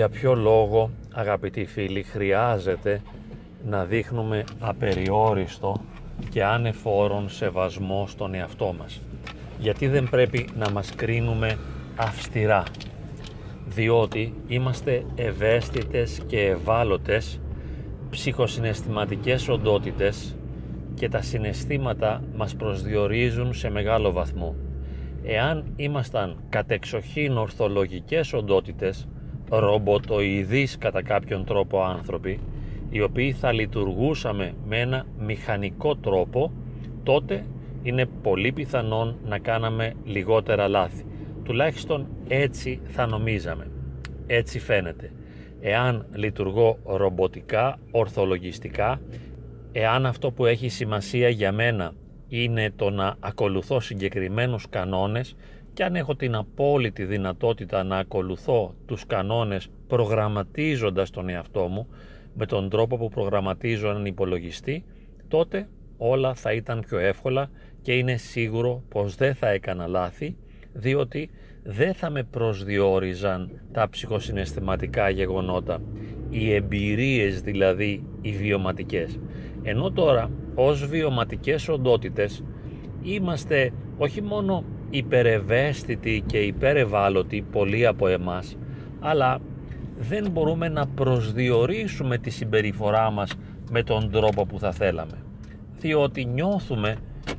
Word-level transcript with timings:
για 0.00 0.08
ποιο 0.08 0.34
λόγο 0.34 0.90
αγαπητοί 1.12 1.64
φίλοι 1.64 2.02
χρειάζεται 2.02 3.02
να 3.64 3.84
δείχνουμε 3.84 4.44
απεριόριστο 4.60 5.80
και 6.30 6.44
ανεφόρον 6.44 7.30
σεβασμό 7.30 8.06
στον 8.08 8.34
εαυτό 8.34 8.74
μας; 8.78 9.00
Γιατί 9.58 9.86
δεν 9.88 10.08
πρέπει 10.10 10.48
να 10.56 10.70
μας 10.70 10.94
κρίνουμε 10.94 11.58
αυστηρά; 11.96 12.62
Διότι 13.66 14.34
είμαστε 14.46 15.04
ευαίσθητες 15.14 16.20
και 16.26 16.40
ευάλωτες 16.40 17.40
ψυχοσυναισθηματικές 18.10 19.48
οντότητες 19.48 20.36
και 20.94 21.08
τα 21.08 21.22
συναισθήματα 21.22 22.22
μας 22.36 22.54
προσδιορίζουν 22.54 23.54
σε 23.54 23.70
μεγάλο 23.70 24.12
βαθμό. 24.12 24.54
Εάν 25.24 25.64
ήμασταν 25.76 26.36
κατεξοχήν 26.48 27.36
ορθολογικές 27.36 28.32
οντότητες, 28.32 29.08
ρομποτοειδείς 29.50 30.78
κατά 30.78 31.02
κάποιον 31.02 31.44
τρόπο 31.44 31.82
άνθρωποι, 31.82 32.40
οι 32.90 33.00
οποίοι 33.00 33.32
θα 33.32 33.52
λειτουργούσαμε 33.52 34.54
με 34.66 34.78
ένα 34.80 35.06
μηχανικό 35.18 35.96
τρόπο, 35.96 36.52
τότε 37.02 37.44
είναι 37.82 38.06
πολύ 38.22 38.52
πιθανόν 38.52 39.18
να 39.24 39.38
κάναμε 39.38 39.94
λιγότερα 40.04 40.68
λάθη. 40.68 41.04
Τουλάχιστον 41.44 42.06
έτσι 42.28 42.80
θα 42.84 43.06
νομίζαμε. 43.06 43.70
Έτσι 44.26 44.58
φαίνεται. 44.58 45.12
Εάν 45.60 46.06
λειτουργώ 46.12 46.78
ρομποτικά, 46.84 47.78
ορθολογιστικά, 47.90 49.00
εάν 49.72 50.06
αυτό 50.06 50.30
που 50.30 50.46
έχει 50.46 50.68
σημασία 50.68 51.28
για 51.28 51.52
μένα 51.52 51.92
είναι 52.28 52.72
το 52.76 52.90
να 52.90 53.16
ακολουθώ 53.20 53.80
συγκεκριμένους 53.80 54.68
κανόνες 54.68 55.36
και 55.72 55.84
αν 55.84 55.96
έχω 55.96 56.16
την 56.16 56.34
απόλυτη 56.34 57.04
δυνατότητα 57.04 57.82
να 57.82 57.96
ακολουθώ 57.96 58.74
τους 58.86 59.06
κανόνες 59.06 59.68
προγραμματίζοντας 59.86 61.10
τον 61.10 61.28
εαυτό 61.28 61.68
μου 61.68 61.88
με 62.34 62.46
τον 62.46 62.68
τρόπο 62.68 62.96
που 62.96 63.08
προγραμματίζω 63.08 63.88
έναν 63.88 64.06
υπολογιστή, 64.06 64.84
τότε 65.28 65.68
όλα 65.96 66.34
θα 66.34 66.52
ήταν 66.52 66.80
πιο 66.80 66.98
εύκολα 66.98 67.50
και 67.82 67.92
είναι 67.92 68.16
σίγουρο 68.16 68.82
πως 68.88 69.14
δεν 69.14 69.34
θα 69.34 69.48
έκανα 69.48 69.86
λάθη, 69.86 70.36
διότι 70.72 71.30
δεν 71.62 71.94
θα 71.94 72.10
με 72.10 72.22
προσδιορίζαν 72.22 73.60
τα 73.72 73.88
ψυχοσυναισθηματικά 73.88 75.08
γεγονότα, 75.08 75.82
οι 76.30 76.54
εμπειρίες 76.54 77.40
δηλαδή 77.40 78.04
οι 78.20 78.30
βιωματικές. 78.30 79.18
Ενώ 79.62 79.90
τώρα 79.90 80.30
ως 80.54 80.86
βιωματικές 80.86 81.68
οντότητες 81.68 82.44
είμαστε 83.02 83.72
όχι 83.98 84.22
μόνο 84.22 84.64
υπερευαίσθητοι 84.90 86.22
και 86.26 86.38
υπερευάλωτοι 86.38 87.44
πολλοί 87.52 87.86
από 87.86 88.08
εμάς, 88.08 88.56
αλλά 89.00 89.40
δεν 89.98 90.30
μπορούμε 90.30 90.68
να 90.68 90.86
προσδιορίσουμε 90.86 92.18
τη 92.18 92.30
συμπεριφορά 92.30 93.10
μας 93.10 93.32
με 93.70 93.82
τον 93.82 94.10
τρόπο 94.10 94.46
που 94.46 94.58
θα 94.58 94.72
θέλαμε. 94.72 95.22
Διότι 95.78 96.24
νιώθουμε 96.24 96.96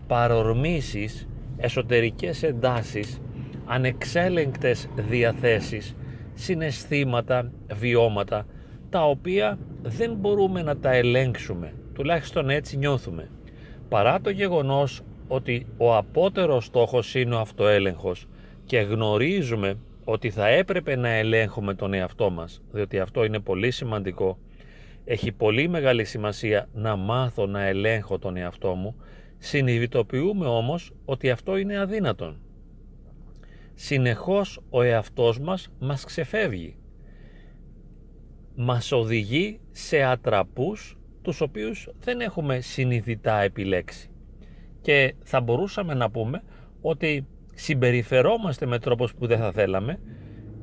παρορμήσεις, 0.07 1.27
εσωτερικές 1.57 2.43
εντάσεις, 2.43 3.21
ανεξέλεγκτες 3.65 4.87
διαθέσεις, 4.95 5.95
συναισθήματα, 6.33 7.51
βιώματα, 7.73 8.45
τα 8.89 9.03
οποία 9.03 9.57
δεν 9.81 10.13
μπορούμε 10.13 10.61
να 10.61 10.77
τα 10.77 10.93
ελέγξουμε, 10.93 11.73
τουλάχιστον 11.93 12.49
έτσι 12.49 12.77
νιώθουμε. 12.77 13.29
Παρά 13.89 14.21
το 14.21 14.29
γεγονός 14.29 15.01
ότι 15.31 15.67
ο 15.77 15.95
απότερος 15.95 16.65
στόχος 16.65 17.15
είναι 17.15 17.35
ο 17.35 17.39
αυτοέλεγχος 17.39 18.27
και 18.65 18.79
γνωρίζουμε 18.79 19.77
ότι 20.03 20.29
θα 20.29 20.47
έπρεπε 20.47 20.95
να 20.95 21.09
ελέγχουμε 21.09 21.73
τον 21.73 21.93
εαυτό 21.93 22.29
μας, 22.29 22.61
διότι 22.71 22.99
αυτό 22.99 23.23
είναι 23.23 23.39
πολύ 23.39 23.71
σημαντικό, 23.71 24.37
έχει 25.05 25.31
πολύ 25.31 25.67
μεγάλη 25.67 26.05
σημασία 26.05 26.69
να 26.73 26.95
μάθω 26.95 27.45
να 27.45 27.65
ελέγχω 27.65 28.19
τον 28.19 28.37
εαυτό 28.37 28.73
μου, 28.73 28.95
συνειδητοποιούμε 29.37 30.45
όμως 30.45 30.93
ότι 31.05 31.29
αυτό 31.29 31.57
είναι 31.57 31.79
αδύνατον. 31.79 32.39
Συνεχώς 33.73 34.59
ο 34.69 34.81
εαυτός 34.81 35.39
μας 35.39 35.69
μας 35.79 36.05
ξεφεύγει. 36.05 36.75
Μας 38.55 38.91
οδηγεί 38.91 39.59
σε 39.71 40.01
ατραπούς 40.01 40.97
τους 41.21 41.41
οποίους 41.41 41.89
δεν 41.99 42.19
έχουμε 42.19 42.59
συνειδητά 42.59 43.41
επιλέξει. 43.41 44.10
Και 44.81 45.13
θα 45.23 45.41
μπορούσαμε 45.41 45.93
να 45.93 46.09
πούμε 46.09 46.43
ότι 46.81 47.25
συμπεριφερόμαστε 47.53 48.65
με 48.65 48.79
τρόπους 48.79 49.13
που 49.13 49.27
δεν 49.27 49.37
θα 49.37 49.51
θέλαμε, 49.51 49.99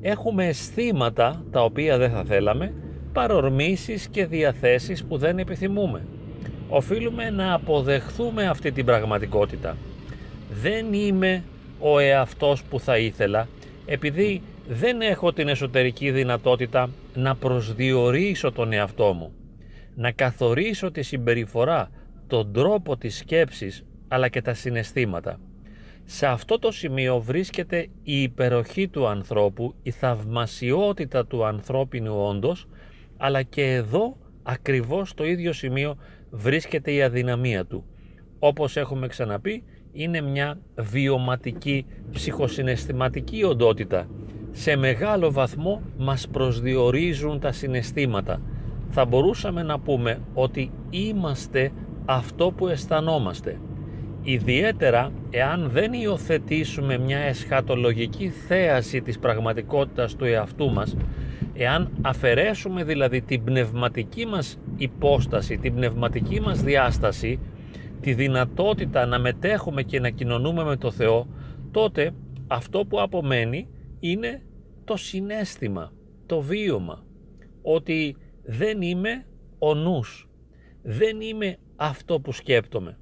έχουμε 0.01 0.45
αισθήματα 0.47 1.43
τα 1.51 1.63
οποία 1.63 1.97
δεν 1.97 2.11
θα 2.11 2.23
θέλαμε, 2.23 2.73
παρορμήσεις 3.13 4.07
και 4.07 4.25
διαθέσεις 4.25 5.05
που 5.05 5.17
δεν 5.17 5.39
επιθυμούμε. 5.39 6.05
Οφείλουμε 6.69 7.29
να 7.29 7.53
αποδεχθούμε 7.53 8.47
αυτή 8.47 8.71
την 8.71 8.85
πραγματικότητα. 8.85 9.77
Δεν 10.61 10.93
είμαι 10.93 11.43
ο 11.79 11.99
εαυτός 11.99 12.63
που 12.63 12.79
θα 12.79 12.97
ήθελα, 12.97 13.47
επειδή 13.85 14.41
δεν 14.67 15.01
έχω 15.01 15.33
την 15.33 15.47
εσωτερική 15.47 16.11
δυνατότητα 16.11 16.89
να 17.15 17.35
προσδιορίσω 17.35 18.51
τον 18.51 18.73
εαυτό 18.73 19.13
μου, 19.13 19.31
να 19.95 20.11
καθορίσω 20.11 20.91
τη 20.91 21.01
συμπεριφορά, 21.01 21.89
τον 22.27 22.53
τρόπο 22.53 22.97
της 22.97 23.17
σκέψης, 23.17 23.83
αλλά 24.09 24.27
και 24.27 24.41
τα 24.41 24.53
συναισθήματα. 24.53 25.39
Σε 26.05 26.25
αυτό 26.25 26.59
το 26.59 26.71
σημείο 26.71 27.19
βρίσκεται 27.19 27.87
η 28.03 28.21
υπεροχή 28.21 28.87
του 28.87 29.07
ανθρώπου, 29.07 29.73
η 29.83 29.91
θαυμασιότητα 29.91 31.25
του 31.25 31.45
ανθρώπινου 31.45 32.15
όντως, 32.27 32.67
αλλά 33.17 33.43
και 33.43 33.73
εδώ 33.73 34.17
ακριβώς 34.43 35.09
στο 35.09 35.25
ίδιο 35.25 35.53
σημείο 35.53 35.97
βρίσκεται 36.29 36.91
η 36.91 37.01
αδυναμία 37.01 37.65
του. 37.65 37.85
Όπως 38.39 38.77
έχουμε 38.77 39.07
ξαναπεί, 39.07 39.63
είναι 39.91 40.21
μια 40.21 40.59
βιωματική 40.75 41.85
ψυχοσυναισθηματική 42.11 43.43
οντότητα. 43.43 44.07
Σε 44.51 44.75
μεγάλο 44.75 45.31
βαθμό 45.31 45.81
μας 45.97 46.27
προσδιορίζουν 46.27 47.39
τα 47.39 47.51
συναισθήματα. 47.51 48.41
Θα 48.89 49.05
μπορούσαμε 49.05 49.63
να 49.63 49.79
πούμε 49.79 50.21
ότι 50.33 50.71
είμαστε 50.89 51.71
αυτό 52.05 52.51
που 52.51 52.67
αισθανόμαστε 52.67 53.59
ιδιαίτερα 54.23 55.11
εάν 55.29 55.69
δεν 55.69 55.93
υιοθετήσουμε 55.93 56.97
μια 56.97 57.17
εσχατολογική 57.17 58.29
θέαση 58.29 59.01
της 59.01 59.19
πραγματικότητας 59.19 60.15
του 60.15 60.25
εαυτού 60.25 60.71
μας, 60.71 60.95
εάν 61.53 61.91
αφαιρέσουμε 62.01 62.83
δηλαδή 62.83 63.21
την 63.21 63.43
πνευματική 63.43 64.25
μας 64.25 64.59
υπόσταση, 64.77 65.57
την 65.57 65.75
πνευματική 65.75 66.41
μας 66.41 66.61
διάσταση, 66.61 67.39
τη 68.01 68.13
δυνατότητα 68.13 69.05
να 69.05 69.19
μετέχουμε 69.19 69.83
και 69.83 69.99
να 69.99 70.09
κοινωνούμε 70.09 70.63
με 70.63 70.75
το 70.75 70.91
Θεό, 70.91 71.27
τότε 71.71 72.11
αυτό 72.47 72.85
που 72.85 73.01
απομένει 73.01 73.67
είναι 73.99 74.41
το 74.83 74.97
συνέστημα, 74.97 75.91
το 76.25 76.41
βίωμα, 76.41 77.03
ότι 77.61 78.15
δεν 78.43 78.81
είμαι 78.81 79.25
ο 79.59 79.73
νους, 79.73 80.29
δεν 80.81 81.21
είμαι 81.21 81.57
αυτό 81.75 82.19
που 82.19 82.31
σκέπτομαι. 82.31 82.97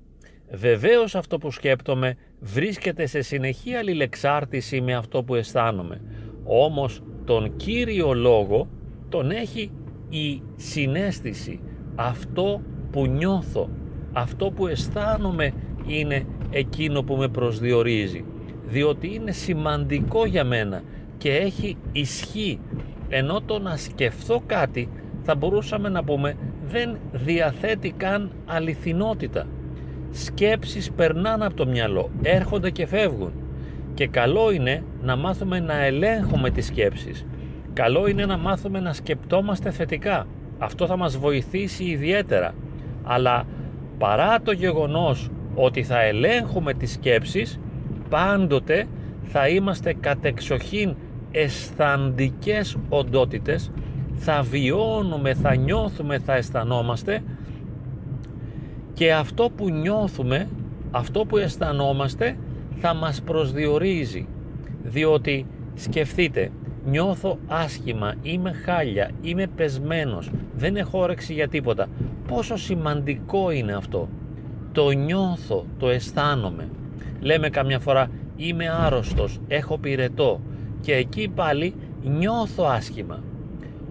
Βεβαίως 0.50 1.16
αυτό 1.16 1.38
που 1.38 1.52
σκέπτομαι 1.52 2.18
βρίσκεται 2.40 3.06
σε 3.06 3.22
συνεχή 3.22 3.76
αλληλεξάρτηση 3.76 4.82
με 4.82 4.96
αυτό 4.96 5.24
που 5.24 5.36
αισθάνομαι. 5.36 6.02
Όμως 6.44 7.02
τον 7.26 7.56
κύριο 7.56 8.14
λόγο 8.14 8.68
τον 9.10 9.32
έχει 9.32 9.72
η 10.10 10.42
συνέστηση. 10.56 11.60
Αυτό 11.96 12.62
που 12.92 13.06
νιώθω, 13.06 13.70
αυτό 14.14 14.52
που 14.52 14.68
αισθάνομαι 14.68 15.54
είναι 15.88 16.26
εκείνο 16.50 17.04
που 17.04 17.16
με 17.16 17.28
προσδιορίζει. 17.28 18.26
Διότι 18.68 19.14
είναι 19.14 19.32
σημαντικό 19.32 20.26
για 20.26 20.44
μένα 20.44 20.84
και 21.18 21.36
έχει 21.36 21.78
ισχύ. 21.92 22.60
Ενώ 23.10 23.42
το 23.42 23.60
να 23.60 23.78
σκεφτώ 23.78 24.42
κάτι 24.46 24.90
θα 25.22 25.36
μπορούσαμε 25.36 25.90
να 25.90 26.04
πούμε 26.04 26.38
δεν 26.68 26.98
διαθέτει 27.12 27.92
καν 27.92 28.32
αληθινότητα 28.46 29.48
σκέψεις 30.24 30.92
περνάνε 30.92 31.46
από 31.46 31.56
το 31.56 31.68
μυαλό, 31.68 32.10
έρχονται 32.22 32.70
και 32.70 32.88
φεύγουν. 32.88 33.32
Και 33.94 34.08
καλό 34.08 34.52
είναι 34.52 34.84
να 35.02 35.16
μάθουμε 35.16 35.60
να 35.60 35.84
ελέγχουμε 35.84 36.50
τις 36.50 36.66
σκέψεις. 36.66 37.26
Καλό 37.74 38.08
είναι 38.08 38.26
να 38.26 38.38
μάθουμε 38.38 38.80
να 38.80 38.94
σκεπτόμαστε 38.94 39.72
θετικά. 39.72 40.28
Αυτό 40.58 40.86
θα 40.86 40.98
μας 40.98 41.18
βοηθήσει 41.18 41.84
ιδιαίτερα. 41.84 42.54
Αλλά 43.04 43.44
παρά 43.98 44.42
το 44.42 44.52
γεγονός 44.52 45.30
ότι 45.56 45.84
θα 45.84 46.02
ελέγχουμε 46.02 46.74
τις 46.74 46.92
σκέψεις, 46.92 47.60
πάντοτε 48.10 48.88
θα 49.24 49.48
είμαστε 49.48 49.94
κατεξοχήν 50.00 50.96
αισθαντικές 51.32 52.78
οντότητες, 52.90 53.72
θα 54.14 54.42
βιώνουμε, 54.42 55.34
θα 55.34 55.56
νιώθουμε, 55.56 56.20
θα 56.20 56.36
αισθανόμαστε 56.36 57.24
και 58.98 59.14
αυτό 59.14 59.50
που 59.56 59.70
νιώθουμε, 59.70 60.48
αυτό 60.92 61.26
που 61.26 61.38
αισθανόμαστε 61.38 62.38
θα 62.80 62.94
μας 62.94 63.22
προσδιορίζει 63.22 64.28
διότι 64.84 65.46
σκεφτείτε 65.76 66.52
νιώθω 66.86 67.38
άσχημα, 67.48 68.14
είμαι 68.22 68.52
χάλια, 68.52 69.12
είμαι 69.22 69.48
πεσμένος, 69.56 70.32
δεν 70.56 70.76
έχω 70.76 71.00
όρεξη 71.00 71.34
για 71.34 71.48
τίποτα. 71.48 71.88
Πόσο 72.28 72.56
σημαντικό 72.58 73.52
είναι 73.52 73.74
αυτό. 73.74 74.10
Το 74.72 74.90
νιώθω, 74.90 75.66
το 75.78 75.90
αισθάνομαι. 75.90 76.70
Λέμε 77.20 77.50
καμιά 77.50 77.80
φορά 77.80 78.10
είμαι 78.36 78.70
άρρωστος, 78.70 79.40
έχω 79.48 79.78
πυρετό 79.78 80.42
και 80.82 80.94
εκεί 80.94 81.28
πάλι 81.36 81.74
νιώθω 82.04 82.64
άσχημα. 82.64 83.24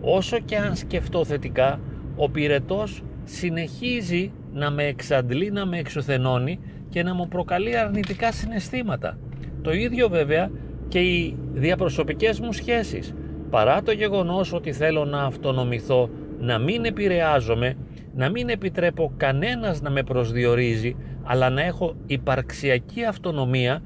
Όσο 0.00 0.38
και 0.38 0.56
αν 0.56 0.76
σκεφτώ 0.76 1.24
θετικά, 1.24 1.80
ο 2.16 2.30
πυρετός 2.30 3.02
συνεχίζει 3.24 4.32
να 4.56 4.70
με 4.70 4.84
εξαντλεί, 4.84 5.50
να 5.50 5.66
με 5.66 5.78
εξουθενώνει 5.78 6.58
και 6.88 7.02
να 7.02 7.14
μου 7.14 7.28
προκαλεί 7.28 7.76
αρνητικά 7.76 8.32
συναισθήματα. 8.32 9.18
Το 9.62 9.72
ίδιο 9.72 10.08
βέβαια 10.08 10.50
και 10.88 10.98
οι 10.98 11.36
διαπροσωπικές 11.52 12.40
μου 12.40 12.52
σχέσεις. 12.52 13.14
Παρά 13.50 13.82
το 13.82 13.92
γεγονός 13.92 14.52
ότι 14.52 14.72
θέλω 14.72 15.04
να 15.04 15.22
αυτονομηθώ, 15.22 16.10
να 16.40 16.58
μην 16.58 16.84
επηρεάζομαι, 16.84 17.76
να 18.14 18.30
μην 18.30 18.48
επιτρέπω 18.48 19.12
κανένας 19.16 19.80
να 19.80 19.90
με 19.90 20.02
προσδιορίζει, 20.02 20.96
αλλά 21.22 21.50
να 21.50 21.62
έχω 21.62 21.94
υπαρξιακή 22.06 23.04
αυτονομία, 23.04 23.82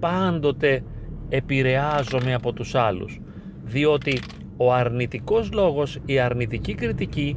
πάντοτε 0.00 0.82
επηρεάζομαι 1.28 2.34
από 2.34 2.52
τους 2.52 2.74
άλλους. 2.74 3.20
Διότι 3.64 4.18
ο 4.56 4.72
αρνητικός 4.72 5.52
λόγος, 5.52 5.98
η 6.04 6.18
αρνητική 6.18 6.74
κριτική 6.74 7.36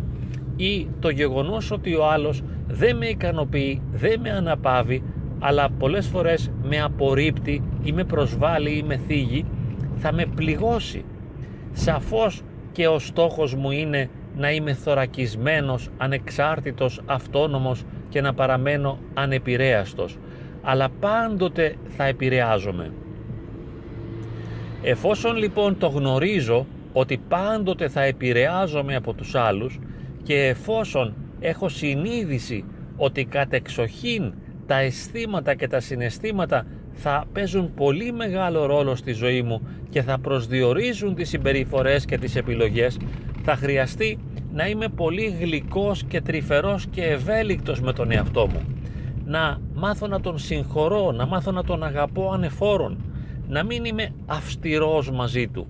ή 0.55 0.87
το 0.99 1.09
γεγονός 1.09 1.71
ότι 1.71 1.95
ο 1.95 2.05
άλλος 2.05 2.43
δεν 2.71 2.97
με 2.97 3.05
ικανοποιεί, 3.05 3.81
δεν 3.91 4.19
με 4.19 4.29
αναπαύει, 4.29 5.03
αλλά 5.39 5.69
πολλές 5.69 6.07
φορές 6.07 6.51
με 6.63 6.81
απορρίπτει 6.81 7.63
ή 7.83 7.91
με 7.91 8.03
προσβάλλει 8.03 8.77
ή 8.77 8.83
με 8.83 8.97
θίγει, 9.07 9.45
θα 9.95 10.13
με 10.13 10.25
πληγώσει. 10.35 11.05
Σαφώς 11.71 12.41
και 12.71 12.87
ο 12.87 12.99
στόχος 12.99 13.55
μου 13.55 13.71
είναι 13.71 14.09
να 14.35 14.51
είμαι 14.51 14.73
θωρακισμένος, 14.73 15.89
ανεξάρτητος, 15.97 17.01
αυτόνομος 17.05 17.83
και 18.09 18.21
να 18.21 18.33
παραμένω 18.33 18.97
ανεπηρέαστος. 19.13 20.17
Αλλά 20.61 20.89
πάντοτε 20.99 21.75
θα 21.97 22.05
επηρεάζομαι. 22.05 22.91
Εφόσον 24.81 25.35
λοιπόν 25.35 25.77
το 25.77 25.87
γνωρίζω 25.87 26.65
ότι 26.93 27.21
πάντοτε 27.27 27.87
θα 27.87 28.01
επηρεάζομαι 28.01 28.95
από 28.95 29.13
τους 29.13 29.35
άλλους 29.35 29.79
και 30.23 30.35
εφόσον 30.35 31.13
έχω 31.41 31.69
συνείδηση 31.69 32.63
ότι 32.97 33.25
κατεξοχήν 33.25 34.33
τα 34.65 34.77
αισθήματα 34.77 35.55
και 35.55 35.67
τα 35.67 35.79
συναισθήματα 35.79 36.65
θα 36.93 37.25
παίζουν 37.33 37.73
πολύ 37.73 38.11
μεγάλο 38.11 38.65
ρόλο 38.65 38.95
στη 38.95 39.11
ζωή 39.11 39.41
μου 39.41 39.61
και 39.89 40.01
θα 40.01 40.19
προσδιορίζουν 40.19 41.15
τις 41.15 41.29
συμπεριφορές 41.29 42.05
και 42.05 42.17
τις 42.17 42.35
επιλογές. 42.35 42.97
Θα 43.43 43.55
χρειαστεί 43.55 44.19
να 44.53 44.67
είμαι 44.67 44.87
πολύ 44.87 45.35
γλυκός 45.39 46.03
και 46.03 46.21
τρυφερός 46.21 46.87
και 46.87 47.03
ευέλικτος 47.03 47.81
με 47.81 47.93
τον 47.93 48.11
εαυτό 48.11 48.47
μου. 48.47 48.65
Να 49.25 49.61
μάθω 49.73 50.07
να 50.07 50.21
τον 50.21 50.37
συγχωρώ, 50.37 51.11
να 51.11 51.25
μάθω 51.25 51.51
να 51.51 51.63
τον 51.63 51.83
αγαπώ 51.83 52.31
ανεφόρον. 52.33 52.97
Να 53.47 53.63
μην 53.63 53.85
είμαι 53.85 54.13
αυστηρός 54.25 55.11
μαζί 55.11 55.47
του. 55.47 55.67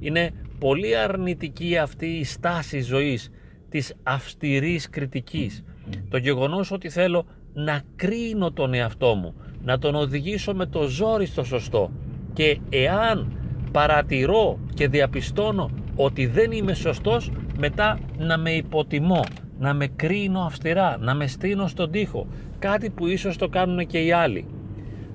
Είναι 0.00 0.30
πολύ 0.58 0.96
αρνητική 0.96 1.78
αυτή 1.78 2.06
η 2.06 2.24
στάση 2.24 2.80
ζωής 2.80 3.30
της 3.72 3.94
αυστηρής 4.02 4.90
κριτικής. 4.90 5.64
Το 6.08 6.16
γεγονός 6.16 6.70
ότι 6.70 6.88
θέλω 6.88 7.26
να 7.54 7.80
κρίνω 7.96 8.50
τον 8.50 8.74
εαυτό 8.74 9.14
μου, 9.14 9.34
να 9.62 9.78
τον 9.78 9.94
οδηγήσω 9.94 10.54
με 10.54 10.66
το 10.66 10.82
ζόρι 10.82 11.26
στο 11.26 11.44
σωστό 11.44 11.90
και 12.32 12.58
εάν 12.70 13.32
παρατηρώ 13.72 14.58
και 14.74 14.88
διαπιστώνω 14.88 15.70
ότι 15.96 16.26
δεν 16.26 16.52
είμαι 16.52 16.74
σωστός 16.74 17.30
μετά 17.58 17.98
να 18.18 18.38
με 18.38 18.50
υποτιμώ, 18.50 19.24
να 19.58 19.74
με 19.74 19.86
κρίνω 19.86 20.40
αυστηρά, 20.40 20.96
να 21.00 21.14
με 21.14 21.26
στείνω 21.26 21.66
στον 21.66 21.90
τοίχο. 21.90 22.26
Κάτι 22.58 22.90
που 22.90 23.06
ίσως 23.06 23.36
το 23.36 23.48
κάνουν 23.48 23.86
και 23.86 23.98
οι 23.98 24.12
άλλοι. 24.12 24.46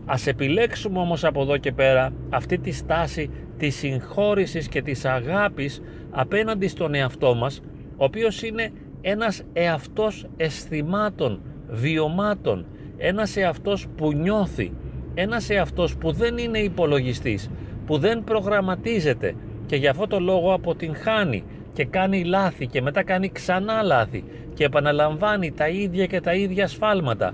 Ας 0.05 0.27
επιλέξουμε 0.27 0.99
όμως 0.99 1.23
από 1.23 1.41
εδώ 1.41 1.57
και 1.57 1.71
πέρα 1.71 2.13
αυτή 2.29 2.57
τη 2.57 2.71
στάση 2.71 3.29
της 3.57 3.75
συγχώρησης 3.75 4.67
και 4.67 4.81
της 4.81 5.05
αγάπης 5.05 5.81
απέναντι 6.11 6.67
στον 6.67 6.93
εαυτό 6.93 7.35
μας 7.35 7.61
ο 7.97 8.03
οποίος 8.03 8.43
είναι 8.43 8.71
ένας 9.01 9.43
εαυτός 9.53 10.25
αισθημάτων 10.37 11.41
βιωμάτων, 11.69 12.65
ένας 12.97 13.37
εαυτός 13.37 13.87
που 13.97 14.13
νιώθει, 14.13 14.73
ένας 15.13 15.49
εαυτός 15.49 15.97
που 15.97 16.11
δεν 16.11 16.37
είναι 16.37 16.59
υπολογιστής, 16.59 17.49
που 17.85 17.97
δεν 17.97 18.23
προγραμματίζεται 18.23 19.35
και 19.65 19.75
για 19.75 19.89
αυτό 19.91 20.07
το 20.07 20.19
λόγο 20.19 20.53
αποτυγχάνει 20.53 21.43
και 21.73 21.85
κάνει 21.85 22.23
λάθη 22.23 22.67
και 22.67 22.81
μετά 22.81 23.03
κάνει 23.03 23.29
ξανά 23.29 23.81
λάθη 23.81 24.23
και 24.53 24.63
επαναλαμβάνει 24.63 25.51
τα 25.51 25.67
ίδια 25.67 26.05
και 26.05 26.21
τα 26.21 26.33
ίδια 26.33 26.67
σφάλματα. 26.67 27.33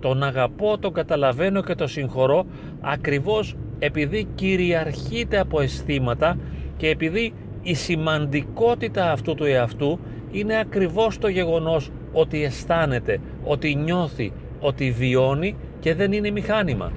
Τον 0.00 0.22
αγαπώ, 0.22 0.78
τον 0.78 0.92
καταλαβαίνω 0.92 1.62
και 1.62 1.74
τον 1.74 1.88
συγχωρώ 1.88 2.46
ακριβώς 2.80 3.56
επειδή 3.78 4.26
κυριαρχείται 4.34 5.38
από 5.38 5.60
αισθήματα 5.60 6.38
και 6.76 6.88
επειδή 6.88 7.32
η 7.66 7.74
σημαντικότητα 7.74 9.12
αυτού 9.12 9.34
του 9.34 9.44
εαυτού 9.44 9.98
είναι 10.30 10.58
ακριβώς 10.58 11.18
το 11.18 11.28
γεγονός 11.28 11.90
ότι 12.12 12.44
αισθάνεται, 12.44 13.20
ότι 13.44 13.74
νιώθει, 13.74 14.32
ότι 14.60 14.90
βιώνει 14.90 15.56
και 15.80 15.94
δεν 15.94 16.12
είναι 16.12 16.30
μηχάνημα. 16.30 16.92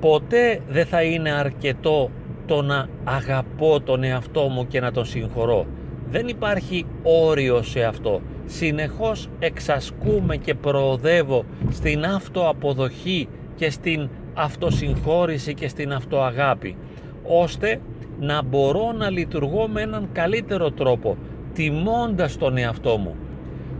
Ποτέ 0.00 0.60
δεν 0.68 0.86
θα 0.86 1.02
είναι 1.02 1.30
αρκετό 1.30 2.10
το 2.46 2.62
να 2.62 2.88
αγαπώ 3.04 3.80
τον 3.80 4.02
εαυτό 4.02 4.40
μου 4.40 4.66
και 4.66 4.80
να 4.80 4.92
τον 4.92 5.04
συγχωρώ. 5.04 5.66
Δεν 6.10 6.28
υπάρχει 6.28 6.86
όριο 7.02 7.62
σε 7.62 7.82
αυτό. 7.82 8.20
Συνεχώς 8.46 9.28
εξασκούμε 9.38 10.36
και 10.36 10.54
προοδεύω 10.54 11.44
στην 11.70 12.04
αυτοαποδοχή 12.04 13.28
και 13.54 13.70
στην 13.70 14.08
αυτοσυγχώρηση 14.34 15.54
και 15.54 15.68
στην 15.68 15.92
αυτοαγάπη 15.92 16.76
ώστε 17.22 17.80
να 18.22 18.42
μπορώ 18.42 18.92
να 18.92 19.10
λειτουργώ 19.10 19.68
με 19.68 19.80
έναν 19.80 20.08
καλύτερο 20.12 20.70
τρόπο 20.70 21.16
τιμώντας 21.52 22.36
τον 22.36 22.56
εαυτό 22.56 22.96
μου. 22.96 23.16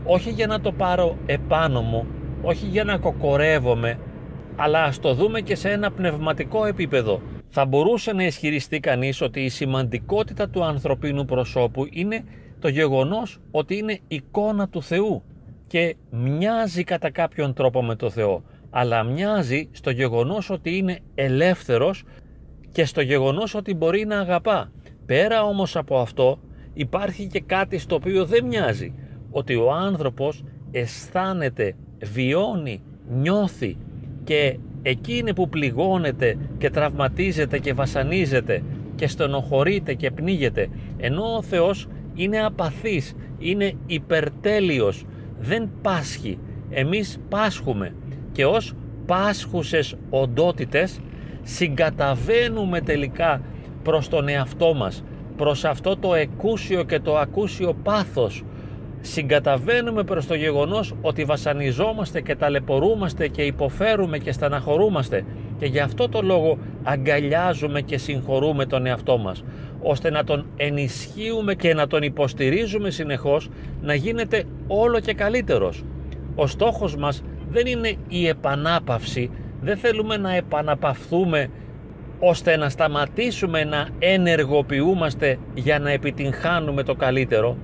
Όχι 0.05 0.31
για 0.31 0.47
να 0.47 0.61
το 0.61 0.73
πάρω 0.73 1.17
επάνω 1.27 1.81
μου 1.81 2.07
όχι 2.43 2.67
για 2.67 2.85
να 2.85 2.99
κοκορεύομαι 2.99 3.99
αλλά 4.57 4.83
ας 4.83 4.99
το 4.99 5.15
δούμε 5.15 5.41
και 5.41 5.55
σε 5.55 5.71
ένα 5.71 5.91
πνευματικό 5.91 6.65
επίπεδο. 6.65 7.23
Θα 7.49 7.65
μπορούσε 7.65 8.13
να 8.13 8.25
ισχυριστεί 8.25 8.81
κανείς 8.81 9.21
ότι 9.21 9.41
η 9.41 9.49
σημαντικότητα 9.49 10.49
του 10.49 10.65
ανθρωπίνου 10.65 11.25
προσώπου 11.25 11.87
είναι 11.91 12.25
το 12.59 12.69
γεγονός 12.69 13.39
ότι 13.51 13.77
είναι 13.77 13.99
εικόνα 14.09 14.69
του 14.69 14.83
Θεού 14.83 15.23
και 15.67 15.97
μοιάζει 16.11 16.85
κατά 16.85 17.11
κάποιον 17.11 17.55
τρόπο 17.55 17.83
με 17.83 17.95
το 17.95 18.11
Θεό 18.11 18.43
αλλά 18.71 19.03
μοιάζει 19.03 19.69
στο 19.73 19.91
γεγονός 19.91 20.51
ότι 20.51 20.77
είναι 20.77 20.99
ελεύθερος 21.15 22.05
και 22.73 22.85
στο 22.85 23.01
γεγονός 23.01 23.55
ότι 23.55 23.75
μπορεί 23.75 24.05
να 24.07 24.19
αγαπά. 24.19 24.73
Πέρα 25.07 25.43
όμως 25.43 25.77
από 25.77 25.99
αυτό 25.99 26.39
υπάρχει 26.75 27.27
και 27.27 27.41
κάτι 27.41 27.79
στο 27.79 27.95
οποίο 27.95 28.25
δεν 28.25 28.45
μοιάζει. 28.45 28.95
Ότι 29.31 29.55
ο 29.55 29.73
άνθρωπος 29.73 30.45
αισθάνεται, 30.71 31.75
βιώνει, 32.03 32.83
νιώθει 33.09 33.77
και 34.25 34.59
εκείνη 34.83 35.35
που 35.35 35.49
πληγώνεται 35.49 36.37
και 36.59 36.71
τραυματίζεται 36.71 37.59
και 37.59 37.73
βασανίζεται 37.73 38.63
και 38.95 39.07
στενοχωρείται 39.07 39.95
και 39.95 40.11
πνίγεται 40.11 40.69
ενώ 40.97 41.37
ο 41.37 41.43
Θεός 41.43 41.89
είναι 42.15 42.45
απαθής, 42.45 43.15
είναι 43.39 43.73
υπερτέλειος, 43.87 45.05
δεν 45.41 45.71
πάσχει. 45.83 46.39
Εμείς 46.71 47.19
πάσχουμε 47.29 47.95
και 48.33 48.45
ως 48.45 48.75
πάσχουσες 49.07 49.95
οντότητες 50.11 51.01
συγκαταβαίνουμε 51.43 52.81
τελικά 52.81 53.41
προς 53.83 54.09
τον 54.09 54.29
εαυτό 54.29 54.75
μας, 54.75 55.05
προς 55.37 55.65
αυτό 55.65 55.97
το 55.97 56.15
εκούσιο 56.15 56.83
και 56.83 57.01
το 57.01 57.17
ακούσιο 57.17 57.75
πάθος. 57.83 58.45
Συγκαταβαίνουμε 59.01 60.03
προς 60.05 60.27
το 60.27 60.35
γεγονός 60.35 60.95
ότι 61.01 61.25
βασανιζόμαστε 61.25 62.21
και 62.21 62.37
ταλαιπωρούμαστε 62.37 63.29
και 63.29 63.43
υποφέρουμε 63.43 64.19
και 64.19 64.33
στεναχωρούμαστε 64.33 65.25
και 65.59 65.67
γι' 65.67 65.79
αυτό 65.79 66.09
το 66.09 66.23
λόγο 66.23 66.59
αγκαλιάζουμε 66.83 67.81
και 67.81 67.99
συγχωρούμε 67.99 68.67
τον 68.67 68.87
εαυτό 68.87 69.19
μας 69.19 69.45
ώστε 69.83 70.11
να 70.11 70.25
τον 70.25 70.47
ενισχύουμε 70.57 71.55
και 71.55 71.75
να 71.75 71.87
τον 71.87 72.03
υποστηρίζουμε 72.03 72.91
συνεχώς 72.91 73.49
να 73.81 73.95
γίνεται 73.95 74.45
όλο 74.67 75.01
και 75.01 75.15
καλύτερος. 75.15 75.85
Ο 76.35 76.47
στόχος 76.47 76.97
μας 76.97 77.23
δεν 77.51 77.67
είναι 77.67 77.95
η 78.09 78.27
επανάπαυση 78.27 79.31
δεν 79.63 79.77
θέλουμε 79.77 80.17
να 80.17 80.35
επαναπαυθούμε 80.35 81.51
ώστε 82.19 82.57
να 82.57 82.69
σταματήσουμε 82.69 83.65
να 83.65 83.89
ενεργοποιούμαστε 83.99 85.39
για 85.55 85.79
να 85.79 85.91
επιτυγχάνουμε 85.91 86.83
το 86.83 86.95
καλύτερο 86.95 87.57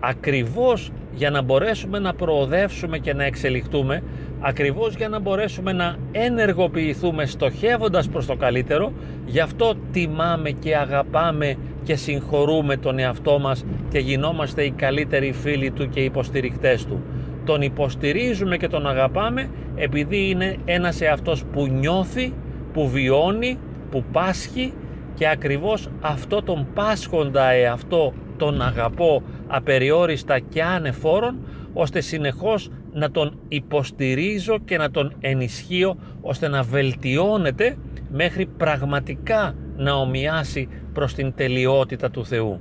ακριβώς 0.00 0.92
για 1.14 1.30
να 1.30 1.42
μπορέσουμε 1.42 1.98
να 1.98 2.14
προοδεύσουμε 2.14 2.98
και 2.98 3.14
να 3.14 3.24
εξελιχτούμε 3.24 4.02
ακριβώς 4.40 4.94
για 4.94 5.08
να 5.08 5.18
μπορέσουμε 5.18 5.72
να 5.72 5.96
ενεργοποιηθούμε 6.12 7.26
στοχεύοντας 7.26 8.08
προς 8.08 8.26
το 8.26 8.36
καλύτερο. 8.36 8.92
Γι' 9.26 9.40
αυτό 9.40 9.74
τιμάμε 9.92 10.50
και 10.50 10.76
αγαπάμε 10.76 11.56
και 11.82 11.96
συγχωρούμε 11.96 12.76
τον 12.76 12.98
εαυτό 12.98 13.38
μας 13.38 13.64
και 13.88 13.98
γινόμαστε 13.98 14.62
οι 14.62 14.70
καλύτεροι 14.70 15.32
φίλοι 15.32 15.70
του 15.70 15.88
και 15.88 16.00
υποστηρικτές 16.00 16.86
του 16.86 17.02
τον 17.46 17.62
υποστηρίζουμε 17.62 18.56
και 18.56 18.68
τον 18.68 18.86
αγαπάμε 18.86 19.50
επειδή 19.74 20.28
είναι 20.28 20.56
ένας 20.64 21.00
εαυτός 21.00 21.44
που 21.52 21.66
νιώθει, 21.66 22.32
που 22.72 22.88
βιώνει, 22.88 23.58
που 23.90 24.04
πάσχει 24.12 24.72
και 25.14 25.28
ακριβώς 25.28 25.88
αυτό 26.00 26.42
τον 26.42 26.66
πάσχοντα 26.74 27.50
εαυτό 27.50 28.12
τον 28.36 28.62
αγαπώ 28.62 29.22
απεριόριστα 29.46 30.38
και 30.38 30.62
ανεφόρον 30.62 31.38
ώστε 31.72 32.00
συνεχώς 32.00 32.70
να 32.92 33.10
τον 33.10 33.38
υποστηρίζω 33.48 34.58
και 34.64 34.76
να 34.76 34.90
τον 34.90 35.12
ενισχύω 35.20 35.96
ώστε 36.20 36.48
να 36.48 36.62
βελτιώνεται 36.62 37.76
μέχρι 38.10 38.46
πραγματικά 38.46 39.54
να 39.76 39.92
ομοιάσει 39.92 40.68
προς 40.92 41.14
την 41.14 41.32
τελειότητα 41.36 42.10
του 42.10 42.26
Θεού. 42.26 42.60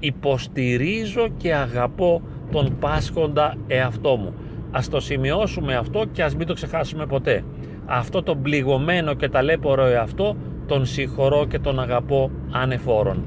Υποστηρίζω 0.00 1.28
και 1.36 1.54
αγαπώ 1.54 2.22
τον 2.52 2.76
πάσχοντα 2.80 3.54
εαυτό 3.66 4.16
μου. 4.16 4.34
Ας 4.70 4.88
το 4.88 5.00
σημειώσουμε 5.00 5.74
αυτό 5.74 6.04
και 6.12 6.22
ας 6.22 6.36
μην 6.36 6.46
το 6.46 6.54
ξεχάσουμε 6.54 7.06
ποτέ. 7.06 7.44
Αυτό 7.86 8.22
το 8.22 8.36
πληγωμένο 8.36 9.14
και 9.14 9.28
ταλέπορο 9.28 9.84
εαυτό 9.84 10.36
τον 10.66 10.86
συγχωρώ 10.86 11.46
και 11.46 11.58
τον 11.58 11.80
αγαπώ 11.80 12.30
ανεφόρον. 12.50 13.24